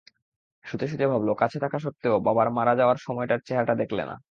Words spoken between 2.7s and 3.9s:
যাওয়ার সময়কার চেহারাটা